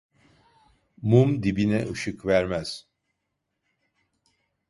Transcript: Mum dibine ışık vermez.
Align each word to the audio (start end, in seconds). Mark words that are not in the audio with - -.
Mum 1.03 1.43
dibine 1.43 1.89
ışık 1.91 2.25
vermez. 2.25 2.87